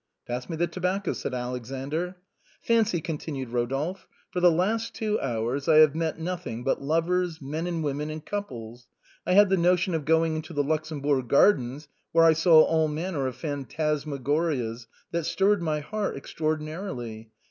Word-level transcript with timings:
"Pass 0.27 0.49
me 0.49 0.55
the 0.57 0.65
tobacco," 0.65 1.13
said 1.13 1.35
Alexander." 1.35 2.15
Fancy," 2.67 3.01
continued 3.01 3.49
Rodolphe," 3.49 4.07
for 4.31 4.39
the 4.39 4.49
last 4.49 4.95
two 4.95 5.19
hours 5.19 5.67
I 5.69 5.75
have 5.75 5.93
met 5.93 6.17
nothing 6.19 6.63
but 6.63 6.81
lovers, 6.81 7.39
men 7.39 7.67
and 7.67 7.83
women 7.83 8.09
in 8.09 8.21
couples. 8.21 8.87
I 9.27 9.33
had 9.33 9.49
the 9.49 9.57
notion 9.57 9.93
of 9.93 10.05
going 10.05 10.35
into 10.35 10.53
the 10.53 10.63
Luxembourg 10.63 11.27
Gardens, 11.27 11.87
where 12.13 12.25
I 12.25 12.33
saw 12.33 12.63
all 12.63 12.89
maimer 12.89 13.27
of 13.27 13.35
phantasmagorias, 13.35 14.87
that 15.11 15.25
stirred 15.27 15.61
my 15.61 15.81
heart 15.81 16.15
extraordinarily. 16.17 17.29